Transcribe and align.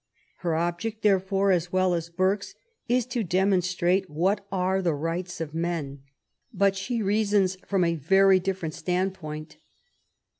Her 0.37 0.55
object, 0.55 1.03
therefore, 1.03 1.51
as 1.51 1.71
well 1.71 1.93
as 1.93 2.09
Burke's, 2.09 2.55
is 2.89 3.05
to 3.05 3.23
demonstrate 3.23 4.09
what 4.09 4.43
are 4.51 4.81
the 4.81 4.95
rights 4.95 5.39
of 5.39 5.53
men; 5.53 6.01
but 6.51 6.75
she 6.75 7.03
reasons 7.03 7.55
from 7.67 7.83
a 7.83 7.93
very 7.93 8.39
•different 8.39 8.73
stand 8.73 9.13
point. 9.13 9.57